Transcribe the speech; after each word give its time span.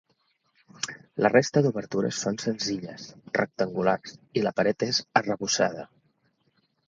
La 1.23 1.29
resta 1.33 1.61
d’obertures 1.65 2.21
són 2.27 2.39
senzilles, 2.45 3.05
rectangulars, 3.39 4.17
i 4.41 4.45
la 4.47 4.53
paret 4.61 4.87
és 4.91 5.03
arrebossada. 5.21 5.85